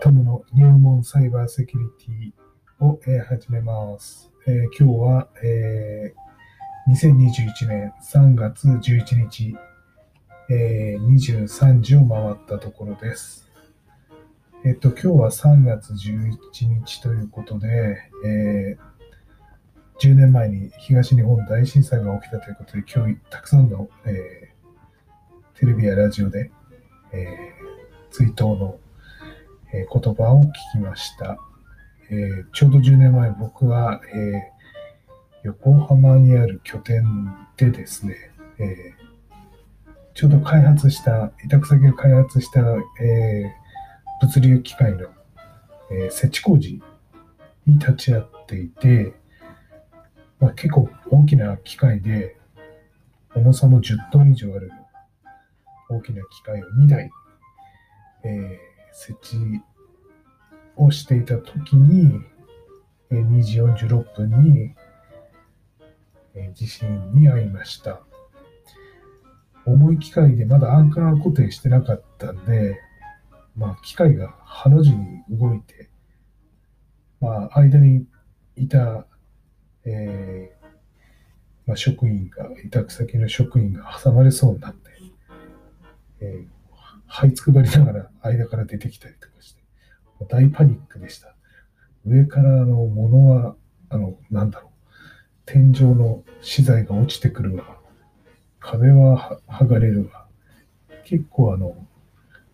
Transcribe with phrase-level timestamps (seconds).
[0.00, 4.32] えートムの入門サイバーセキュリティを、えー始めます。
[4.46, 9.54] えー今日は、えー2021年3月11日、
[10.48, 13.50] えー23時を回ったところです。
[14.64, 18.90] えっ、と、今日は3月11日ということで、えー
[20.00, 26.50] 10年前に東日本大震災が起きたということで、今日たくさんの、えーテレビやラジオで、
[27.12, 28.78] えー追悼の、
[29.72, 31.38] え言葉を聞きました、
[32.10, 34.50] えーちょうど10年前、僕は、え
[35.44, 37.04] 横浜にある拠点
[37.56, 38.14] でですね、
[38.58, 38.94] え
[40.14, 42.60] ちょうど開発した、委託先が開発した、
[43.00, 43.52] え
[44.20, 45.06] 物流機械の、
[45.90, 46.82] え設置工事
[47.66, 49.14] に立ち会っていて、
[50.40, 52.36] まあ、結構大きな機械で、
[53.36, 54.72] 重さも10トン以上ある
[55.88, 57.10] 大きな機械を2台、
[58.24, 59.60] えー設置
[60.76, 62.20] をしていたときに、
[63.10, 64.74] えー2時46分に、
[66.34, 68.02] えー地震に遭いました。
[69.66, 72.80] 重い機械でまだアンカー固定してなかったんで、
[73.56, 75.90] まあ、機械がハの字に動いて、
[77.20, 78.06] まあ、間に
[78.56, 79.06] いた、
[79.84, 80.66] えー
[81.66, 84.90] まあ、職員が、委託先の職員が挟まれそうになって、
[86.20, 86.59] えー
[87.10, 89.62] 這いつくばりながら間から出てきたりとかして、
[90.20, 91.34] もう大パニックでした。
[92.06, 93.56] 上からのものは、
[93.88, 94.70] あの、なんだろう、
[95.44, 97.78] 天井の資材が落ちてくるわ、
[98.60, 100.26] 壁は剥がれるわ、
[101.04, 101.86] 結構あの、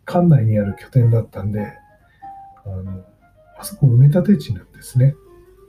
[0.07, 1.73] 館内にある拠点だったんで、
[2.65, 3.05] あの、
[3.59, 5.15] あそこ埋め立て地なんですね。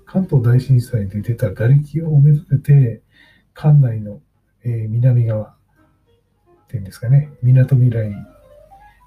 [0.05, 3.01] 関東大震災で出た瓦礫を埋め立てて、
[3.53, 4.21] 館内の、
[4.63, 5.55] えー南側っ
[6.67, 8.11] ていうんですかね、みなとみらい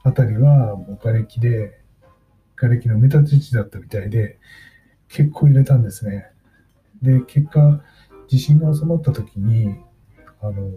[0.02, 1.80] あたりはもう瓦礫で、
[2.56, 4.38] 瓦礫の埋め立て地だったみたいで、
[5.08, 6.26] 結構揺れたんですね。
[7.02, 7.82] で、結果、
[8.28, 9.76] 地震が収まった時に、
[10.40, 10.70] あの、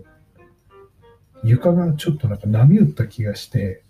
[1.44, 3.84] 床がちょっとなんか波打った気がして、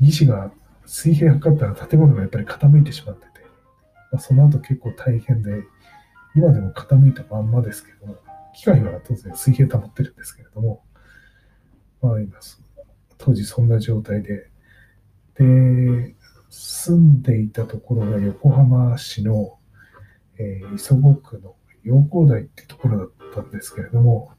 [0.00, 0.52] 技師が
[0.86, 3.28] 水平測ったら建物がやっぱり傾いてしまってて、
[4.10, 5.64] まあ、その後結構大変で、
[6.34, 8.18] 今でも傾いたまんまですけど、
[8.54, 10.82] 機械は当然水平保ってるんですけれども、
[12.00, 12.38] まあ今、
[13.24, 14.50] 当時そんな状態で、
[15.36, 16.14] で、
[16.50, 19.58] 住んでいたところが横浜市の、
[20.38, 24.32] えー磯子区の陽光台ってところだったんですけれども、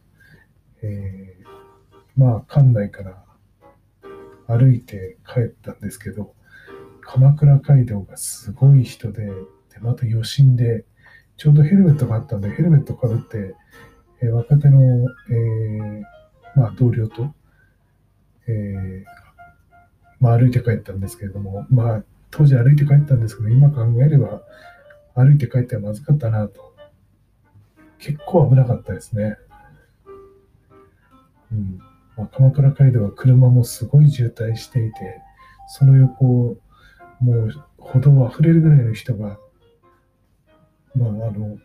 [0.82, 3.24] えーまあ館内から
[4.48, 6.36] 歩いて帰ったんですけど、
[7.02, 9.34] 鎌倉街道がすごい人で、で
[9.82, 10.86] また余震で、
[11.38, 13.56] ちょうどヘルメットがあったんで、ヘルメットかぶって、
[14.22, 14.82] えー若手の、
[15.32, 17.34] えーまあ、同僚と、
[18.48, 19.24] えー
[20.24, 24.42] まあ、歩いて帰ったんですけれども、まあ、当時歩いて帰ったんですけど、今考えれば、
[25.16, 26.74] 歩いて帰ってはまずかったなと。
[28.00, 29.38] 結構危なかったですね。
[31.52, 31.80] うん
[32.16, 35.22] まあ、鎌倉街道は車もすごい渋滞していて、
[35.68, 36.58] その横を、
[37.20, 39.38] もう歩道を溢れるぐらいの人が、
[40.96, 41.58] まあ、あの、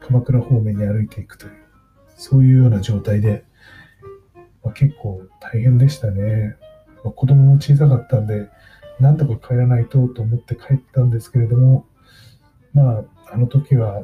[0.00, 1.52] 鎌倉方面に歩いていくという、
[2.16, 3.44] そういうような状態で、
[4.70, 6.56] まあ、結構大変でしたね。
[7.02, 8.48] まあ、子供も小さかったんで、
[9.00, 11.86] なんとか帰らないとと思って帰ったんですけれども、
[12.72, 14.02] まあ、あの時は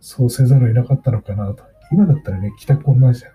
[0.00, 1.64] そうせざるを得なかったのかなと。
[1.92, 3.32] 今だったらね、帰宅同じじゃん。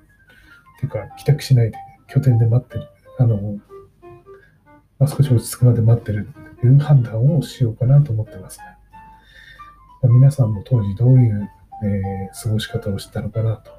[0.79, 2.87] ていうか、帰宅しないで拠点で待ってる。
[3.17, 3.57] あの、
[4.99, 6.27] まあ、少し落ち着くまで待ってる
[6.61, 8.65] という判断をしようかなと思ってますね。
[10.03, 11.49] まあ皆さんも当時どういう、
[11.83, 13.76] えー過ごし方をしたのかなと。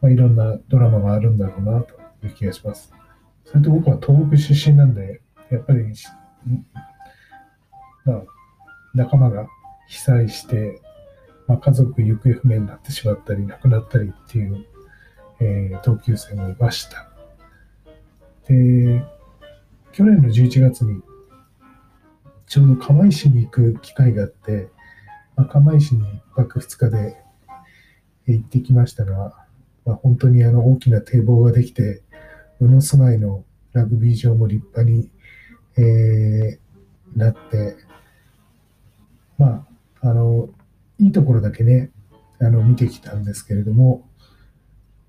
[0.00, 1.94] まあ、いろんなドラマがあるんだろうなと
[2.26, 2.92] いう気がします。
[3.44, 5.20] それと僕は東北出身なんで、
[5.50, 5.84] やっぱり、
[8.04, 8.22] まあ、
[8.94, 9.46] 仲間が
[9.88, 10.80] 被災して、
[11.46, 14.66] まあ、家族行方不明になってしまったり、亡くなったりっていう、
[15.40, 17.08] えー同級生もいました。
[18.48, 19.04] で、
[19.92, 21.02] 去年の11月に、
[22.46, 24.68] ちょうど釜石に行く機会があって、
[25.36, 27.16] まあ、釜石に1泊2日で
[28.26, 29.45] 行ってきましたが、
[29.86, 32.02] まあ、本当にあの大きな堤防ができて、
[32.60, 35.10] 宇野住まいのラグビー場も立派に、
[35.78, 36.66] えー
[37.16, 37.76] なって、
[39.38, 39.66] ま
[40.02, 40.50] あ、あの、
[40.98, 41.90] いいところだけね、
[42.38, 44.06] あの、見てきたんですけれども、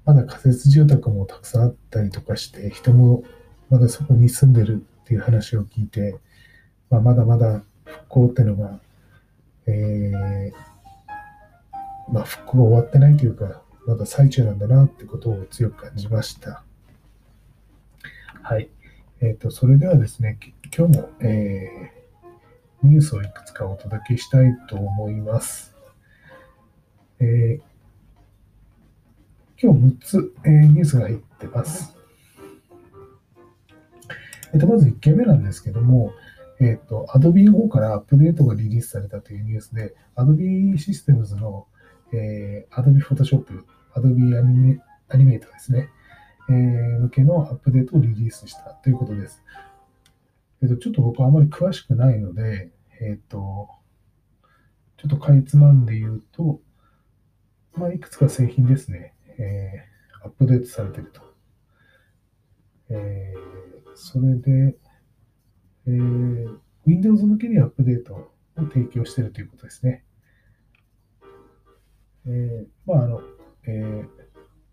[0.06, 3.24] まだ仮設住宅もたくさんあったりとかして、人も
[3.70, 6.18] まだそこに住んでるっていう話を聞いて、
[6.90, 8.80] まあ、まだまだ復興ってのが、
[9.66, 16.62] えーまあ、復興終わってないというか、まだ最中なんだなってことを強く感じました。
[18.44, 18.70] はい。
[19.22, 20.38] えっ、ー、と、それではですね、
[20.78, 25.74] 今日も、えー、ニュースをいくつかお届けしたいと思います。
[27.22, 31.96] えー、今日6つ、えー、ニュースが入ってます。
[34.54, 36.12] えっ、と、まず1件目なんですけども、
[36.60, 41.68] えっ、と、Adobe の方からアップデートがリリースされたというニュースで、Adobe Systems の、
[42.12, 43.64] えー、Adobe Photoshop、
[44.00, 44.80] Adobe
[45.10, 45.90] Animate ですね、
[46.50, 49.44] えー、向けのアップデートをリリースしたということです。
[50.62, 52.72] えっ、と、ちょっと僕はあまり詳しくないので、
[53.02, 53.70] えっ、と、
[54.98, 56.60] ちょっとかいつまんで言うと、
[57.76, 61.22] まあ、いくつか製品ですね、えー、アップデートされてると。
[62.90, 64.76] えー、それで、
[65.86, 68.32] えー、Windows 向けにアップデートを
[68.74, 70.04] 提供しているということですね。
[72.26, 73.22] えー、まあ、あの、
[73.68, 74.08] えー、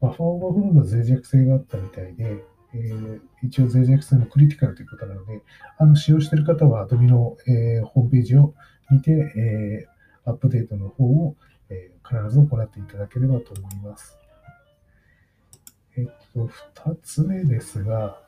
[0.00, 2.44] まあ、ファーオーバーフローの脆弱性があったみたいで、
[2.75, 5.43] えー、一応脆弱性のクリティカルということなので、
[5.79, 8.55] あの使用している方は Adobe の、えー、ホームページを
[8.91, 11.37] 見て、えー、アップデートの方を、
[11.69, 14.19] えー、必ず行っていただければと思います。
[15.96, 18.20] えっと、二つ目ですが、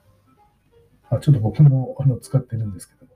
[1.11, 3.13] あちょっと僕もあの使ってるんですけども、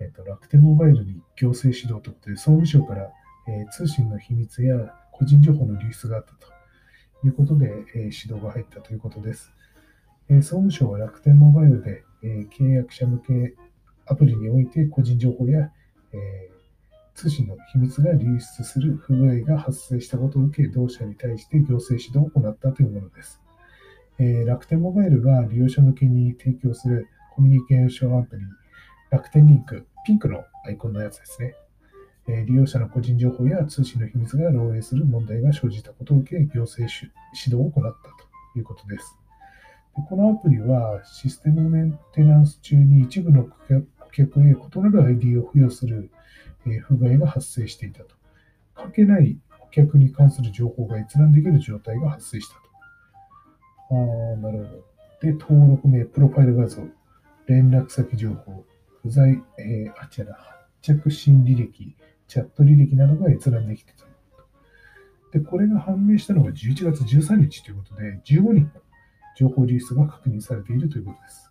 [0.00, 3.10] えっと、楽天モバイルに行政指導ということで、総務省から、
[3.48, 6.59] えー、通信の秘密や個人情報の流出があったと
[7.24, 9.52] いうことで、え、指導が入ったということです。
[10.28, 13.54] え、総務省は楽天モバイルで、え契約者向け
[14.06, 15.70] アプリにおいて個人情報や、
[16.12, 16.50] え
[17.14, 23.40] 通信の秘密が流出する不具合が発生したことを受け、同社に対して行政指導を行ったというものです。
[24.18, 28.42] え楽天モバイルが利用者向けに提供するコミュニケーションアプリ、
[29.10, 31.54] 楽天リンク、ピンクのアイコンのやつですね。
[32.46, 36.92] 利用者の個人情報や通信の秘密が漏洩する問題が生じたことを受け、行政
[37.34, 39.16] 指導を行ったということです。
[39.96, 43.82] でこのアプリはシステムメンテナンス中に一部の顧
[44.12, 46.10] 客へ異なる ID を付与する
[46.82, 48.14] 不具合が発生していたと。
[48.74, 52.60] 関係ない顧客に関する情報が閲覧できる状態が発生したと。
[53.92, 54.90] ああ、なるほど。
[55.20, 56.82] で、登録名、プロファイル画像、
[57.46, 58.64] 連絡先情報、
[59.02, 61.94] 不在、えー、あちら、発着新履歴、
[62.30, 64.04] チャット履歴などが閲覧できてた。
[65.36, 68.70] で、これが判明したのが11月13日ということで、15人の
[69.36, 71.50] 情報流出が確認されているということです。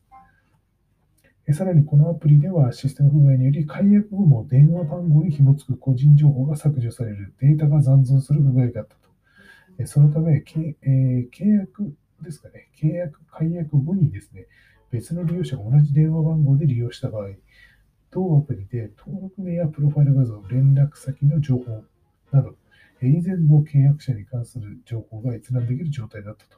[1.54, 9.88] さらにこのアプリではシステム不具合により解約後も電話番号に紐付く個人情報が削除されるデータが残存する不具合があったと。
[9.88, 10.44] そのため、
[10.84, 14.48] えー、契約ですかね、契約解約後にですね、
[14.92, 17.30] 別の利用者が同じ電話番号で利用した場合、
[18.12, 21.84] 当アプリで登録名やプロファイル画像、連絡先の情報
[22.32, 22.56] など、
[23.02, 26.58] 以前の契約者に関する情報が閲覧できる状態だったと。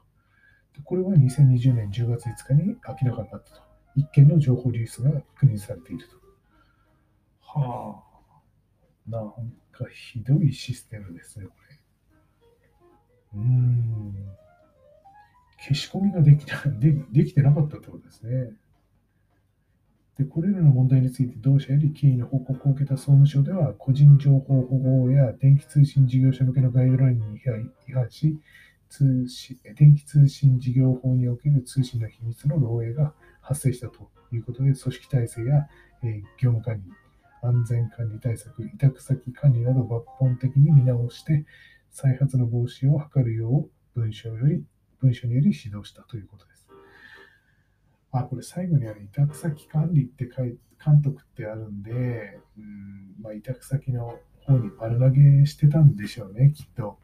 [0.84, 3.62] これは2020年10月5日に明らかになったと。
[3.96, 6.15] 一件の情報流出が確認されていると。
[7.41, 8.01] は
[9.08, 9.31] あ、なん
[9.72, 11.79] かひどいシステムですね、これ。
[13.34, 14.13] うーん。
[15.60, 16.46] 消し込みができ
[16.79, 18.51] でできてなかったってことですね。
[20.18, 27.39] で、これらの問題について同社より経緯の報告を受けた総務省では、個人情報保護や電気通信事業者向けのガイドラインに
[27.88, 28.38] 違反し、
[28.89, 35.68] 通信電気通信事業法における通信の秘密の漏洩が発生したということで、組織体制や、
[36.03, 36.91] え業務管理、
[37.41, 41.46] 安全管理対策、委託先管理など抜本的に見直して、
[41.89, 44.63] 再発の防止を図るよう文書より
[45.01, 46.50] 文書により指導したということです。
[48.12, 56.98] あ、これ最後にある委託先管理って書い監督ってあるんで、うんまあ、委託先の方に丸投げしてたんでしょうね、きっと。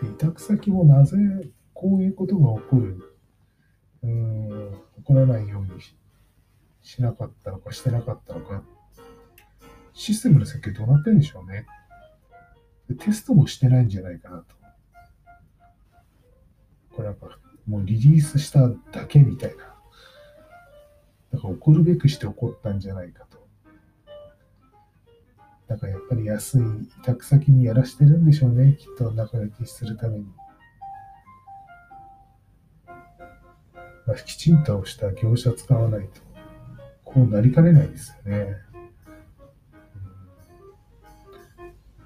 [0.00, 1.16] で委託先もなぜ
[1.74, 3.18] こういうことが起こる、
[4.02, 5.70] うん、起こらないように
[6.82, 8.62] しなかったのか、してなかったのか、
[9.92, 11.66] システムの設計どうなってるんでしょうね。
[12.98, 14.54] テストもしてないんじゃないかなと。
[16.94, 19.64] これやっぱもうリリースしただけみたいな。
[21.32, 23.38] だから怒るべくして怒ったんじゃないかと。
[25.68, 26.64] だからやっぱり安い委
[27.04, 28.76] 託先にやらしてるんでしょうね。
[28.78, 30.26] きっと仲良きするために。
[34.04, 36.20] まあ、きちんとした業者使わないと、
[37.04, 38.56] こうなりかねないですよね。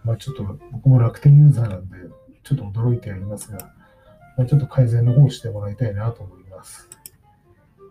[0.05, 1.97] まあちょっと僕も楽天ユーザーなんで、
[2.45, 3.75] ちょっと驚いてはいますが、
[4.45, 6.89] ちょっと改善の方をしてもらいたいなと思います。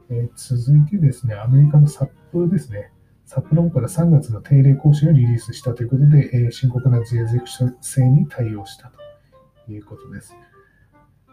[0.09, 2.91] え、続いてですね、アメリカのサップですね。
[3.25, 7.47] サップの方から3月の定例更新をリリースしたということで、え、深刻な脆弱
[7.81, 8.91] 性に対応した
[9.65, 10.35] ということです。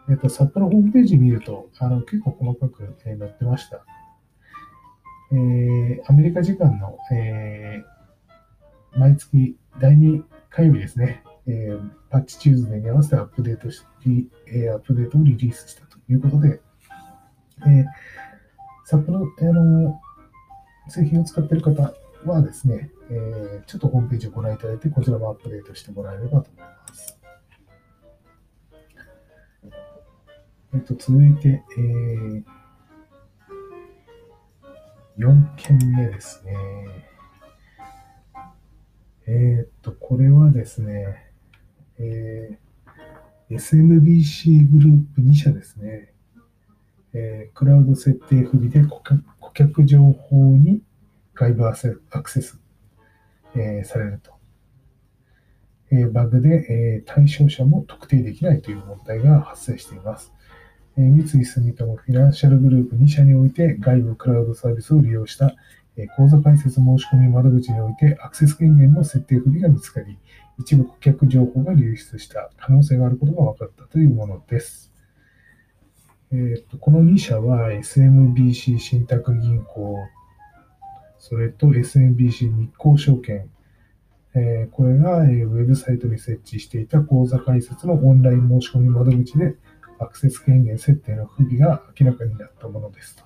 [0.09, 3.85] えっと、札幌ホームページ見ると、あの結構細かく、えー載ってました。
[5.31, 7.93] えーアメリカ時間の、えー
[8.99, 13.83] 毎月第2火曜日ですね、えーパッチチューズデーに合わせてアップデートし、
[14.47, 16.61] えーアップデートをリリースしたということで、
[17.65, 17.85] えー
[18.85, 19.99] 札幌、あの
[20.89, 21.93] 製品を使っている方
[22.25, 27.19] はですね、えーちょっとホームページをご覧いただいて、こちらもアップデートしてもらえればと思います。
[30.73, 32.43] えっと、続いて、えー、
[35.17, 36.55] 4件目ですね。
[39.27, 41.22] えーっと、これはですね、
[41.99, 42.63] えー
[43.49, 46.11] SMBC グループ2社ですね。
[47.13, 50.81] えークラウド設定不備で顧客顧客情報に
[51.35, 52.59] 外部アクセス、
[53.55, 54.31] えーされると。
[55.91, 60.31] えーバグで、えー対象者も特定できないという問題が発生しています。
[60.97, 65.55] えー三井住友フィナンシャルグループ2社において外部クラウドサービスを利用した
[65.95, 70.17] え口座開設申し込み窓口においてアクセス権限の設定不備が見つかり、
[70.59, 74.91] 一部顧客情報が流出した可能性があることが分かったというものです。
[76.31, 79.97] えーとこの2社は SMBC 信託銀行、
[81.19, 83.49] それと SMBC 日興証券、
[84.35, 89.55] えーこれが、えーウェブサイトに設置していた口座開設のオンライン申し込み窓口で
[89.99, 93.23] アクセス権限設定の不備が明らかになったものですと。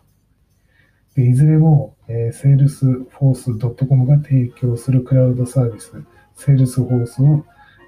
[1.16, 5.94] でいずれも、えー、salesforce.com が提供するクラウドサービス、
[6.38, 7.46] Salesforce を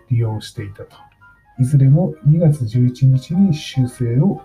[0.09, 0.97] 利用していたと。
[1.59, 4.41] いずれも2月11日に修正を、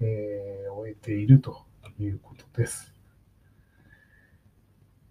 [0.00, 1.64] えー終えていると
[1.98, 2.92] いうことです。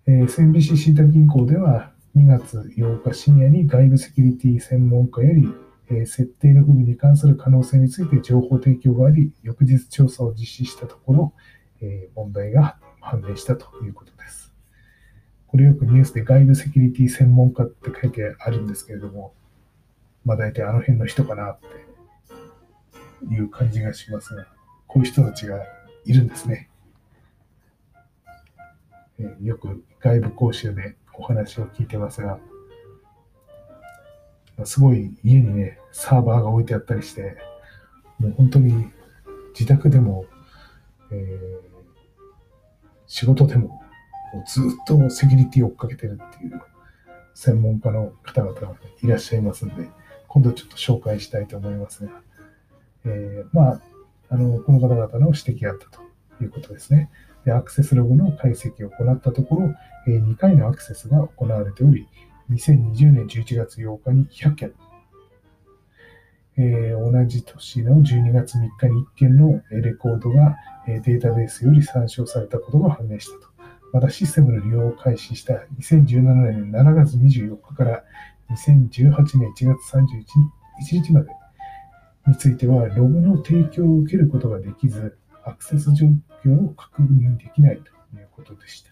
[0.07, 5.47] えー SMBC 信託銀行では2月8日深夜に外部セキュリティ専門家より、
[5.89, 11.33] えー設定の不備に関する可能性について情報提供があり、翌日調査を実施したところ、
[11.81, 14.44] えー問題が判明したということです。
[15.55, 19.33] これよくニュースで外部セキュリティ専門家って書いてあるんですけれども、
[20.25, 21.59] まあ大体あの辺の人かなっ
[23.21, 24.47] ていう感じがしますが、
[24.85, 25.63] こういう人たちが
[26.03, 26.69] いるんですね。
[29.17, 32.37] えよく外部講習でお話を聞いてますが、
[34.65, 37.37] すごい家にね、サーバーが置いてあったりして、
[38.19, 38.91] もう本当に
[39.53, 40.25] 自宅でも、
[41.11, 41.75] えー
[43.07, 43.84] 仕事でも
[44.35, 46.61] もうずっとセキュリティを追っかけてるっていう
[47.33, 49.89] 専門家の方々がいらっしゃいますので、
[50.27, 52.11] 今度ちょっと紹介したいと思いますが、
[53.05, 53.81] えーまあ、
[54.29, 56.01] あの、この方々の指摘があったと
[56.43, 57.09] いうことですね。
[57.45, 59.73] でアクセスログの解析を行ったところ、
[60.07, 62.07] えー2回のアクセスが行われており、
[62.51, 64.73] 2020年11月8日に100件、
[66.57, 73.54] えー同じ年の12月3日に1件のレコードがデータベースより参照されたことが判明したと。
[73.95, 78.03] またシステムの利用を開始した2017年7月24日から
[78.49, 81.29] 2018年1月31日まで
[82.27, 86.07] については、ログの提供を受けることができず、アクセス状
[86.43, 87.83] 況を確認できないと
[88.17, 88.91] いうことでした。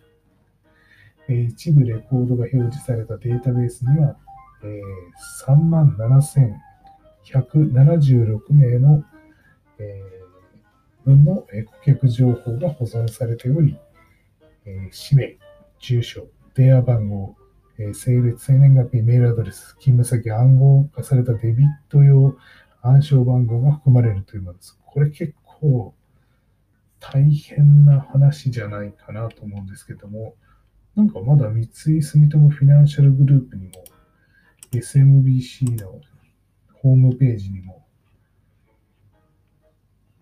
[1.33, 4.15] 一部レコードが表示されたデータベースには、
[5.45, 5.98] 3万
[7.25, 9.03] 7176名の、
[11.03, 11.48] 分の顧
[11.83, 13.77] 客情報が保存されており、
[14.65, 15.38] え氏名、
[15.79, 17.36] 住所、電話番号、
[17.77, 22.38] え性別、生年月日、メールアドレス、勤務先、暗号化されたデビット用
[22.82, 24.79] 暗証番号が含まれるというものです。
[24.86, 25.93] これ結構
[27.00, 30.36] 大変な話じゃないかなと思うんですけども、
[30.96, 33.72] なんかまだ三井住友フィナンシャルグループにも
[34.72, 36.00] SMBC の
[36.74, 37.86] ホームページにも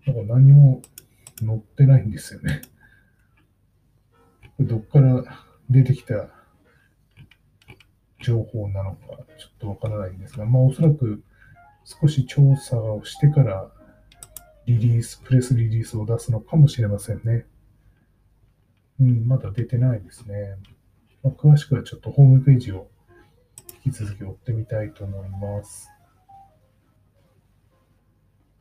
[0.06, 0.82] なんか何も
[1.40, 2.62] 載ってないんですよね。
[4.66, 5.24] どっから
[5.70, 6.30] 出てきた
[8.22, 8.98] 情報なのか
[9.38, 11.24] ちょっとわからないんですが、まあおそらく
[11.84, 13.72] 少し調査をしてから
[14.66, 17.46] リリース、プレスリリースを出すのかもしれませんね。
[19.00, 20.58] うん、まだ出てないですね。
[21.24, 22.88] まあ、詳しくはちょっとホームページを
[23.84, 25.90] 引き続き追ってみたいと思います。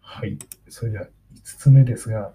[0.00, 0.38] はい。
[0.68, 1.08] それでは5
[1.42, 2.32] つ目ですが、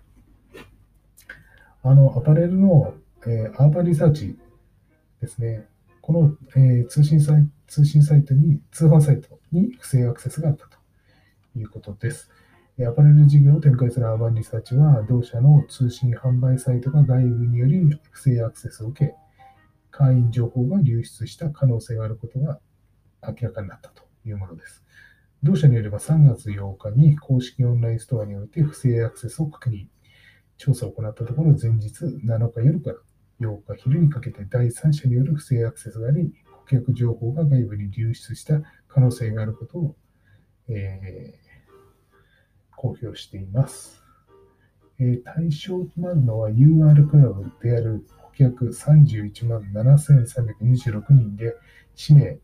[1.84, 2.94] あの、アパレルの、
[3.28, 4.38] えアーバンリサーチ
[5.22, 5.68] ですね。
[6.02, 10.78] この、えー通信サイ通信サイトに、通販サイトに不正アクセスがあったと
[11.56, 12.30] いうことです。
[12.82, 19.16] アパレル事業を展開するアーバンリサーチは、同社の通信販売サイトが外部により不正アクセスを受け、
[19.92, 22.60] 会員情報が流出した可能性があることが
[23.26, 24.84] 明らかになったというものです。
[25.42, 29.88] 同社によれば3月8日に公式オンラインストアにおいて不正アクセスを確認、
[30.58, 32.98] 調査を行ったところ、前日7日夜から
[33.40, 36.34] 8日昼にかけて第三者による不正アクセスがあり、
[36.68, 39.96] 顧客情報が外部に流出した可能性があることを、
[40.70, 44.04] えー、公表しています。
[45.00, 51.56] えー、対象となるのは UR クラブである顧客31万7326人で、
[51.96, 52.40] 氏名、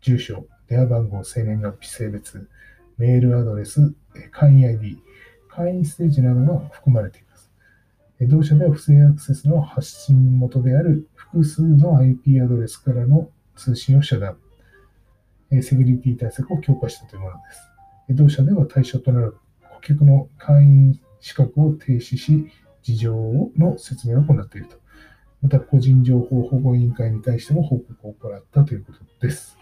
[0.00, 2.48] 住所、電話番号、生年月日、性別、
[2.98, 3.94] メールアドレス、
[4.32, 4.98] 会員 ID、
[5.48, 7.29] 会員ステージなどが含まれています。
[8.28, 14.36] 同社では不正アクセスの発信元である複数の IP アドレスからの通信を遮断、
[15.50, 17.70] セキュリティ対策を強化したというものです。
[18.10, 19.36] 同社では対象となる
[19.74, 22.50] 顧客の会員資格を停止し、
[22.82, 23.14] 事情
[23.56, 24.76] の説明を行っていると。
[25.40, 29.56] また、個人情報保護委員会に対しても報告を行ったということです。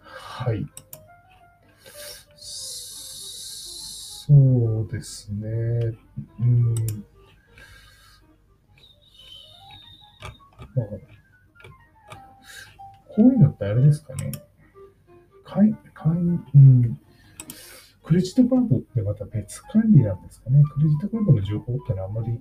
[0.00, 0.66] はい。
[4.26, 4.32] そ
[4.88, 5.48] うですね。
[6.40, 6.74] うん。
[10.74, 10.86] まあ、
[13.14, 14.32] こういうのってあれですかね。
[15.44, 16.98] 会、会、うん。
[18.02, 20.62] クレジットカードってまた別管理なんですかね。
[20.72, 22.40] クレジットカードの情報ってのはあんまり、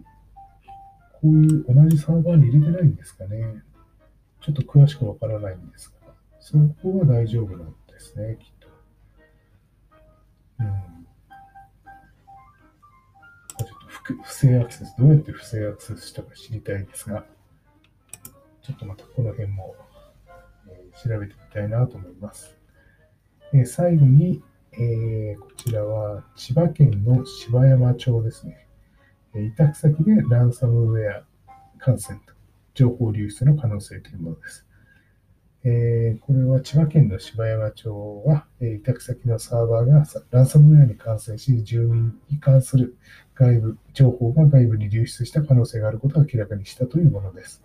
[1.12, 3.62] こういう同じサーバーに入れてないんですかね。
[4.40, 8.70] ちょっと詳しくわからないんですが、そこは大丈夫なんですね、きっと。
[10.60, 10.93] うん。
[14.04, 17.26] 不正アクセス、どうやって不正アクセスしたか知りたいんですが、
[18.62, 19.76] ちょっとまたこの辺も、
[20.68, 22.58] えー、調べてみたいなと思います。
[23.54, 28.68] え、最後に、えー、こちらは千葉県の芝山町ですね。
[29.36, 31.24] え委託先でランサムウェア
[31.80, 32.34] 感染と
[32.74, 34.66] 情報流出の可能性というものです。
[35.66, 42.98] えー、これは千葉県の芝山町は、え、委託先のサーバーがランサムウェアに感染し、住民に関する
[43.36, 47.64] 外部情報が外部に流出した可能性があることを明らかにしたというものです。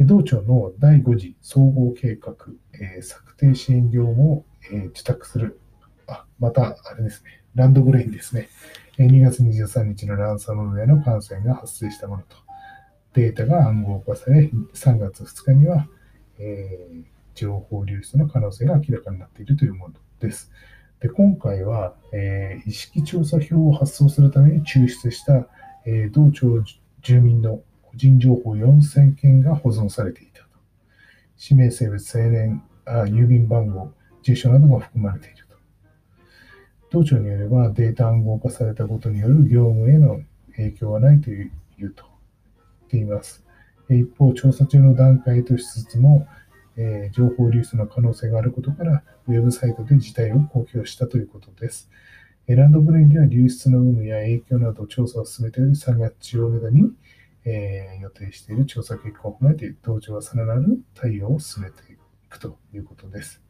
[0.00, 2.34] 道庁の第5次総合計画、
[2.72, 5.60] えー、策定支援業務を、えー、受託する、
[6.08, 8.48] あ、また、あれですね、ランドグレインですね、
[8.98, 12.36] 2月23日のランサムウェアの感染が発生したものと、
[13.14, 15.86] データが暗号化され、3月2日には、
[16.38, 17.04] えー、
[17.34, 20.50] 情報流出の可能性が明らかになっているというものです。
[21.04, 25.46] で今回は、えー、意識調査票を発送するために抽出した、
[25.84, 26.64] えー、道庁
[27.02, 30.46] 住民の個人情報4000件が保存されていたと。
[31.36, 35.56] 氏名、性別、青年あ、郵便番号、住所などが含まれていると。
[36.90, 40.22] 道庁によればデータ暗号化されたことによる業務への
[40.56, 43.44] 影響はないというと言っています。
[43.90, 46.26] 一方、調査中の段階としつつも、
[46.76, 51.90] えー、情報流出の可能性があることから、ウェブサイトで事態を公表したということです。
[52.46, 56.92] ランドブレインでは流出の有無や影響など調査を進めており、3月中をめどに、
[57.44, 61.96] えー、予定している調査結果を踏まえて、同庁はさらなる対応を進めてい
[62.28, 63.44] くということです。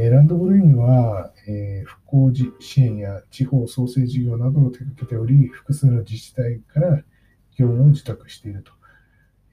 [0.00, 6.98] えランドブレインは、えー、復興支援や地方創生事業などを手掛けており、複数の自治体から
[7.56, 8.77] 業務を受託していると。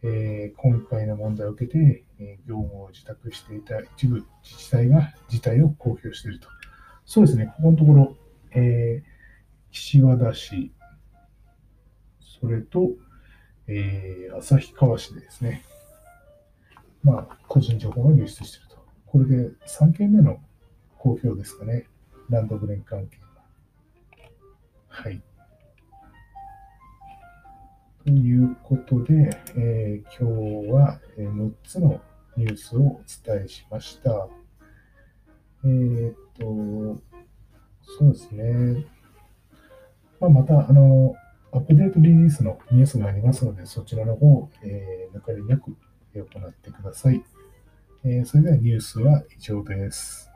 [0.08, 6.48] えー、今回の問題を受けて、えー、業務を受託していた一部自治体が事態を公表していると。
[7.06, 8.16] そうですね、ここのところ、
[8.52, 10.72] えー、岸和田市、
[12.40, 12.92] それと、
[13.68, 15.64] えー、旭川市でですね、
[17.04, 18.86] まあ、個人情報が流出していると。
[19.08, 20.40] これで3件目の
[21.00, 21.88] 公表ですかね、
[22.30, 23.26] ランドブレン関係は
[24.88, 25.20] はい。
[28.06, 32.00] ということで、えー、今日は6つの
[32.38, 34.28] ニュースをお伝えしました。
[35.64, 37.02] えー、っと、
[37.82, 38.86] そうですね。
[40.20, 41.16] まあ、また、あの、
[41.52, 45.76] アップデートリリースのニュースがありますので、そちらの方、えー、抜かりなく
[46.14, 47.24] 行ってください。
[48.04, 50.30] えー、それではニュースは以上です。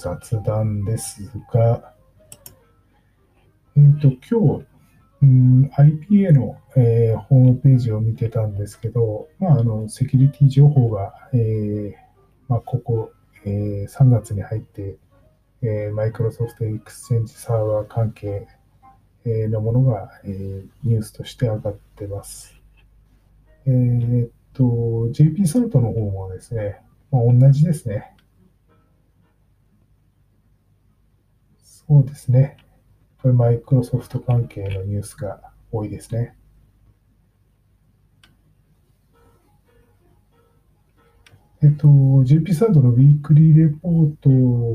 [0.00, 1.92] 雑談ですが、
[3.76, 4.66] えーと、今日、
[5.22, 11.94] うん、IPA の、えー、ホームページを見てたんですけど、まあ、あのセキュリティ情報が、えー
[12.48, 13.12] まあ、ここ、
[13.44, 14.96] えー、3月に入って、
[15.60, 18.48] えー、マイクロソフトエクスチェンジサーバー関係、
[19.26, 22.58] えーのものが、えーニュースとして上がってます。
[23.66, 28.14] えーっと、JP サートの方もですね、まあ、同じですね。
[31.90, 32.56] そうですね。
[33.20, 35.40] これマイクロソフト関係のニュースが
[35.72, 36.36] 多いですね。
[41.60, 41.88] えっと、
[42.22, 44.30] JP サードのウィークリーレポート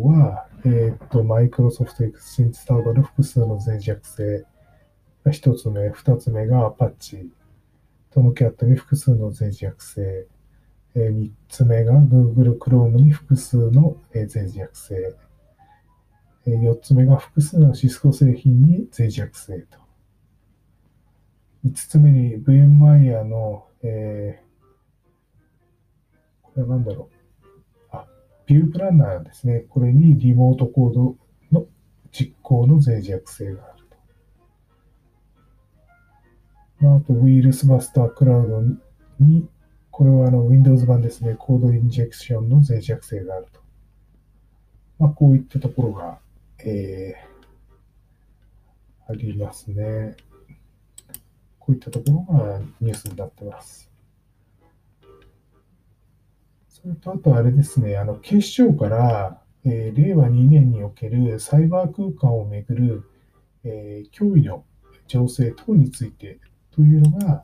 [0.10, 4.46] は、えっと、 Microsoft Exchange Server の複数の脆弱性
[5.24, 7.32] が一つ目、二つ目が Apache、
[8.12, 10.28] トムキャットに複数の脆弱性、
[10.96, 15.16] えーつ目が Google Chrome に複数のえ脆弱性、
[16.48, 19.80] えー四つ目が複数のシスコ製品に脆弱性と。
[21.64, 24.46] 五つ目に VMware の、えー
[26.56, 27.48] これは何だろう。
[27.92, 28.06] あ、
[28.46, 29.66] ビュープランナーですね。
[29.70, 31.18] これにリモートコード
[31.52, 31.66] の
[32.14, 33.98] 実行の脆弱性があると。
[36.80, 38.62] まあ、あと、ウイルスバスタークラウド
[39.20, 39.50] に、
[39.92, 41.36] これはあの Windows 版ですね。
[41.38, 43.60] コードインジェクションの脆弱性があると。
[44.98, 46.20] まあ、こういったところが、
[46.60, 47.36] えー
[49.08, 50.16] ありますね。
[51.60, 53.92] こういったところがニュースになってます。
[56.70, 63.04] それと、あとあれですね、あの、警視庁から、えー令和2年におけるサイバー空間をめぐる、
[63.64, 64.66] えー脅威の
[65.08, 66.40] 情勢等について
[66.72, 67.44] というのが、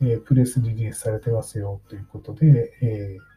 [0.00, 3.35] えープレスリリースされてますよということで、えー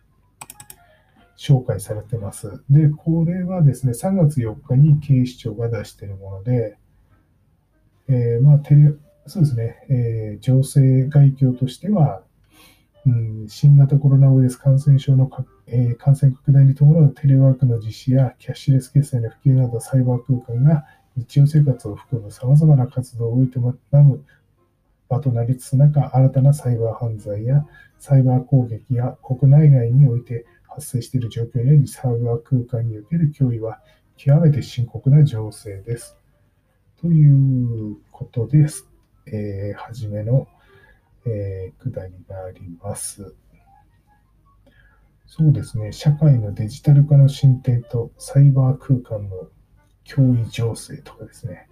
[1.39, 2.61] 紹介されてます。
[2.69, 6.77] で、これはですね、3月4日に警視庁が出しているもので、
[8.09, 8.93] えーまあ、テレ
[9.25, 12.23] そうですね、えー情勢概況としては、
[13.05, 20.83] うん、新型コロナウイルス感染症のか、えー感染拡大に伴うテレワークの実施やキャッシュレス決済の普及などサイバー空間が
[21.15, 24.25] 日常生活を含むさまざまな活動を営む
[25.07, 27.65] 場となりつつ中、新たなサイバー犯罪や
[27.97, 30.45] サイバー攻撃や国内外において
[30.79, 33.81] 発生している状況によりサイバー空間における脅威は
[34.15, 36.17] 極めて深刻な情勢です。
[37.01, 38.87] ということです。
[39.27, 40.47] えー、はじめの、
[41.25, 43.35] えー、くだりがあります。
[45.27, 49.49] そうですね、社会のデジタル化の進展とサイバー空間の
[50.05, 51.69] 脅威情勢とかですね、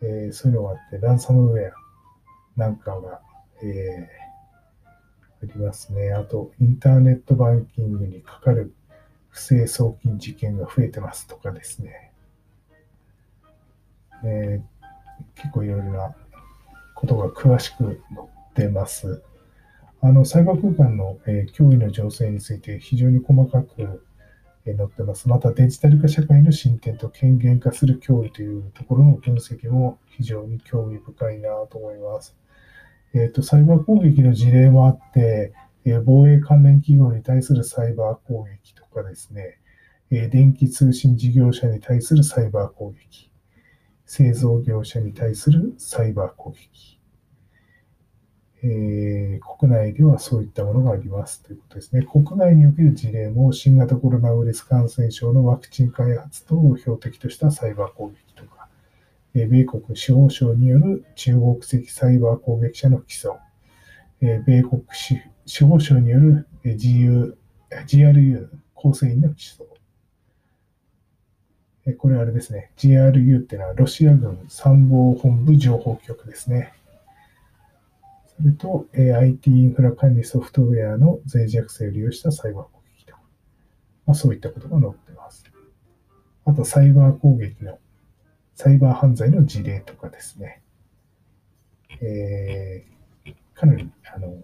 [0.00, 1.72] えーそういうのがあって、ランサムウェア
[2.56, 3.20] なんかが、
[3.62, 4.23] えー
[5.50, 6.12] ありますね。
[6.12, 8.74] あと、インターネットバンキングにかかる
[9.28, 12.12] 不正送金事件が増えてますとかですね。
[14.24, 14.74] えー
[15.36, 16.14] 結構いろいろな
[16.94, 19.22] ことが詳しく載ってます。
[20.00, 24.06] あの、サイバー空間の、えー脅威の情勢について非常に細かく、
[24.64, 25.28] えー載ってます。
[25.28, 32.34] またデジタル化社会の進展と権限化する脅威というところの分析も非常に興味深いなと思います。
[33.14, 35.52] えっ、と、サイバー攻撃の事例もあって、
[35.84, 39.58] え防衛関連企業に対するサイバー攻撃とかですね、
[40.10, 43.30] え電気通信事業者に対するサイバー攻撃、
[44.04, 46.98] 製造業者に対するサイバー攻撃、
[48.62, 52.02] えー国内ではそういったものがありますということですね。
[52.02, 58.23] 国内における事例も新型コロナウイルス感染症のワクチン開発等を標的としたサイバー攻撃、
[59.34, 63.36] 米国司法省による中国籍サイバー攻撃者の起訴、
[64.20, 64.84] 米国
[65.44, 67.36] 司法省による GU
[67.82, 69.50] GRU 構成員の起
[71.86, 76.72] 訴、これあれですね、GRU っていうのはロシア軍参謀本部情報局ですね。
[78.36, 83.14] それと、IT インフラ管理ソフトウェアの脆弱性を利用したサイバー攻撃と、
[84.06, 85.44] まあ、そういったことが載っています。
[86.44, 87.78] あと、サイバー攻撃の、
[88.54, 90.62] サイバー犯罪の事例とかですね。
[92.00, 92.94] えー
[93.54, 94.42] かなりあの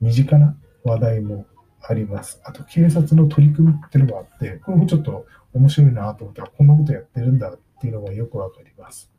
[0.00, 1.46] 身近な話題も
[1.82, 2.40] あります。
[2.44, 9.10] あと、警察の取り組みっていうのがあって、これもちょっと面白いなと思ったら、こんなことやってるんだっていうのがよくわかります。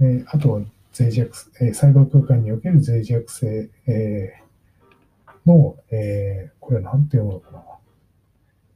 [0.00, 0.62] えあと、
[0.98, 4.34] 脆弱、えサイバー空間における脆弱性、え
[5.46, 7.64] の、えーこれは何て読むのかな。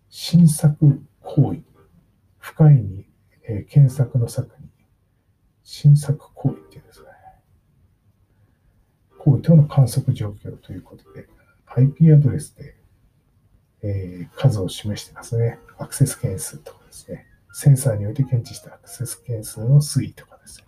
[0.09, 1.61] 新作行為。
[2.39, 3.07] 深いに、
[3.49, 4.69] えー検索の策に、
[5.63, 7.17] 新作行為っていうんですかね。
[9.19, 11.27] 行為等の観測状況ということで、
[11.67, 12.77] IP アドレスで、
[13.83, 15.59] えー数を示してますね。
[15.79, 17.27] アクセス件数とかですね。
[17.53, 20.63] センサーにおいて検知したアクセス件数の推移とかです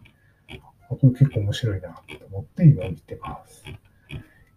[0.48, 0.60] ね。
[0.88, 3.64] これ結構面白いなと思って今見てます。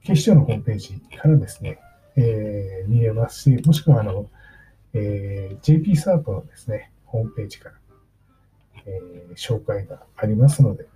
[0.04, 1.80] 警視庁のホームページからですね、
[2.16, 4.30] えー見れますし、もしくはあの、
[4.94, 7.79] えー JP サートのですね、ホームページから、
[8.86, 10.88] えー、紹介がありますので、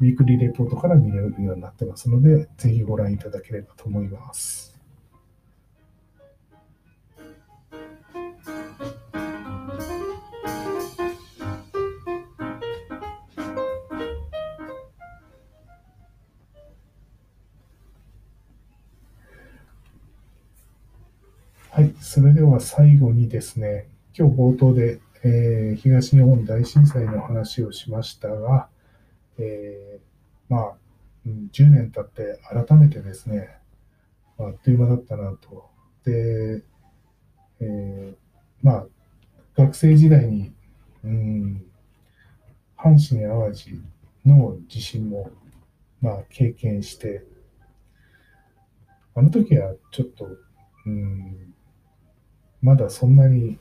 [0.00, 4.70] ウィークリーレポートから見れるようになってますので、ぜひご覧いただければと思います。
[21.80, 28.68] はい、それでは最後にですね、今日冒頭で、えー、東日本大震災の話をしましたが、
[29.38, 30.72] えー、まあ、
[31.26, 33.58] うん、10年経って改めてですね、
[34.38, 35.68] あっという間だったなと。
[36.04, 36.62] で、
[37.60, 38.14] えー、
[38.62, 38.86] まあ、
[39.54, 40.52] 学生時代に、
[41.04, 41.64] うん、
[42.78, 43.82] 阪神・淡路
[44.24, 45.30] の地震も、
[46.00, 47.24] まあ、経験して、
[49.14, 50.26] あの時はちょっと、
[50.86, 51.52] うん、
[52.62, 53.58] まだそんなに、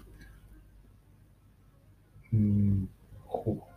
[2.34, 2.90] うん、
[3.28, 3.68] こ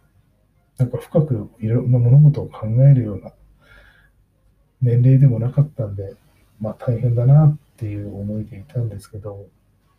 [0.79, 3.33] う、なんか深くいろんな物事を考えるような
[4.81, 6.15] 年齢でもなかったんで、
[6.61, 9.47] まあ大変だなっていう思いでいたんですけど、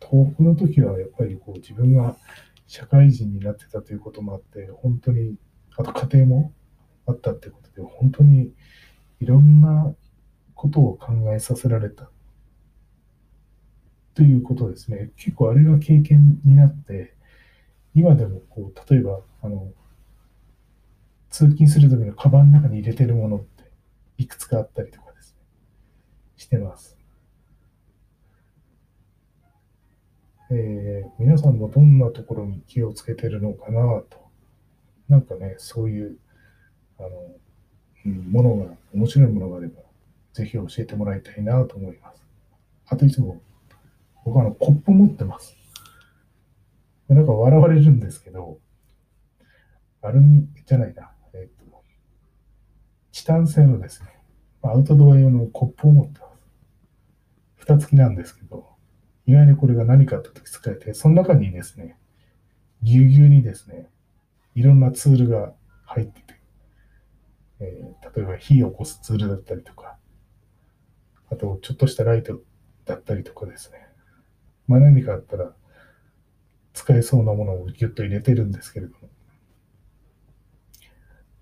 [0.00, 2.16] 東北の時はやっぱりこう自分が
[2.66, 5.36] 社会人になってたということもあって、本当に、
[5.76, 6.52] あと家庭も
[7.06, 8.52] あったってことで、本当に
[9.20, 9.94] いろんな
[10.54, 12.10] ことを考えさせられた
[14.14, 15.10] ということですね。
[15.16, 17.14] 結構あれが経験になって、
[17.94, 19.72] 今でもこう、例えば、あの、
[21.30, 23.70] 通勤するときのカバンの中に入れてるものって
[24.18, 25.38] いくつかあったりとかですね、
[26.36, 26.96] してます。
[30.50, 34.24] えー、皆さんもどんなところに気をつけてるのかなと。
[35.08, 36.18] なんかね、そういう、
[36.98, 37.08] あの、
[38.06, 39.80] うん、ものが、面白いものがあれば、
[40.32, 42.22] ぜひ教えてもらいたいなと思います。
[42.86, 43.40] あといつも、
[44.24, 45.63] 僕はあの、コップ持ってます。
[47.08, 48.58] なんか笑われるんですけど、
[50.02, 51.12] アルミじゃないな。
[51.34, 51.82] えっ、ー、と、
[53.12, 54.08] チタン製のですね、
[54.62, 56.34] アウトドア用のコップを持ってます。
[57.56, 58.68] 蓋付きなんですけど、
[59.26, 61.98] 意外にこれが何かあって時使えて、その中にですね、
[62.82, 63.88] ぎゅうぎゅうにですね、
[64.54, 65.54] いろんなツールが
[65.86, 66.40] 入ってて、
[67.60, 69.96] えー、例えば火を起こすツールだったりとか、
[71.30, 72.40] あとちょっとしたライト
[72.84, 73.78] だったりとかですね、
[74.66, 75.54] まあ何かあったら
[76.74, 79.08] 使えそうなものをギュッと入れてるんですけれども、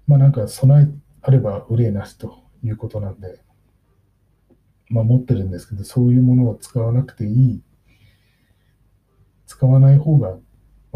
[0.06, 0.88] まあなんか備え
[1.22, 3.40] あれば憂いなしということなんで、
[4.88, 7.62] まあ持ってるんですけど、そういうものを使わなくていい、
[9.46, 10.38] 使わない方が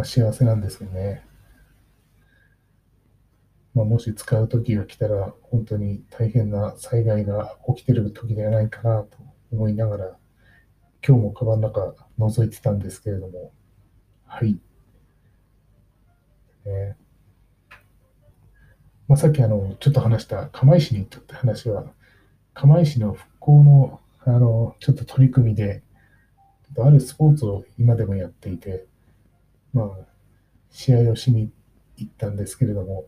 [0.05, 1.27] 幸せなんですよね。
[3.75, 9.19] まあ、もし使う時が来たら、本当に大変な災害が起きてる時ではないかなと
[9.53, 10.17] 思いながら、
[11.07, 13.53] 今日もカバンの中覗いてたんですけれども、
[14.27, 14.59] はい。
[16.65, 16.97] ね
[19.09, 21.85] まあ、さっきあの、ちょっと話した釜石に行ったって話は、
[22.55, 25.83] 釜石の復興の、あの、ちょっと取り組みで、
[26.79, 28.85] あるスポーツを今でもやっていて、
[29.73, 29.89] まあ、
[30.71, 31.51] 試合をしに
[31.97, 33.05] 行ったんですけれども、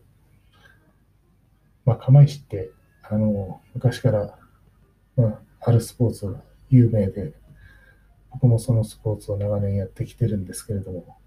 [1.85, 2.71] まあ、釜石って、
[3.03, 4.37] あの、昔から、
[5.17, 7.33] まあ、あるスポーツが有名で、
[8.31, 11.17] 僕もそのスポーツを長年やってきてるんですけれども、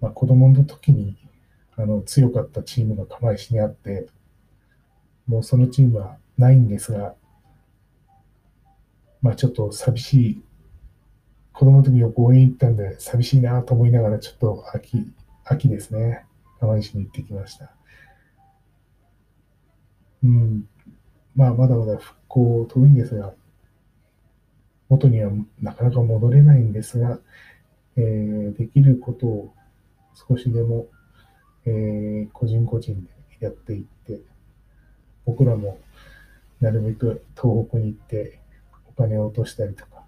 [0.00, 1.16] まあ、子供の時に
[1.76, 4.08] あの強かったチームが釜石にあって、
[5.26, 7.14] もうそのチームはないんですが、
[9.22, 10.42] まあちょっと寂しい、
[11.52, 15.12] 子供の時よく応援行ったんで寂しいなと思いながらちょっと秋、
[15.44, 16.24] 秋ですね、
[16.58, 17.74] 釜石に行ってきました。
[20.22, 20.68] うん、
[21.34, 23.32] まあまだまだ復興遠いんですが、
[24.90, 25.30] 元には
[25.62, 27.18] なかなか戻れないんですが、
[27.96, 29.54] えー、できることを
[30.28, 30.88] 少しでも
[31.66, 34.20] えー、個人個人でやっていって、
[35.24, 35.78] 僕らも
[36.60, 38.40] なるべく東北に行って
[38.88, 40.04] お金を落としたりとか、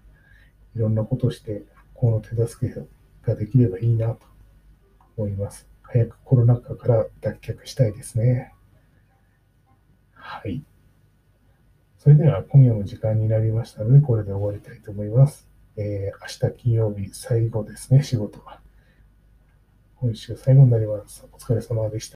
[0.75, 2.73] いろんなことをしてこの手助け
[3.25, 4.25] ができればいいなと
[5.17, 5.67] 思います。
[5.83, 8.53] 早くコロナ禍から脱却したいですね。
[10.13, 10.63] はい。
[12.03, 15.47] それでは今夜も時間になりましたので、これで終わりたいと思います。
[15.77, 18.59] えー、明日金曜日最後ですね、仕事は。
[20.01, 21.25] 今週最後になります。
[21.31, 22.11] お疲れ様でした。